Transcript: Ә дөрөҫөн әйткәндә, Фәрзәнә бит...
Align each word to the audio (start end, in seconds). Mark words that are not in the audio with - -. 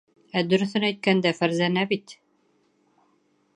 Ә 0.39 0.41
дөрөҫөн 0.53 0.85
әйткәндә, 0.87 1.35
Фәрзәнә 1.41 1.85
бит... 1.93 2.17